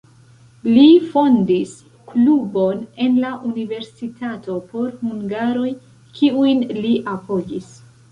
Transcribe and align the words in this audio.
Li 0.67 0.83
fondis 1.09 1.73
klubon 2.13 2.79
en 3.07 3.19
la 3.25 3.31
universitato 3.49 4.55
por 4.71 4.87
hungaroj, 5.03 5.69
kiujn 6.21 6.65
li 6.79 6.95
apogis. 7.13 7.69